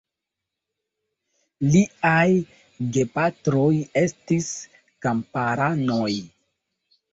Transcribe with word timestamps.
Liaj 1.75 2.31
gepatroj 2.97 3.69
estis 4.03 4.51
kamparanoj. 5.07 6.11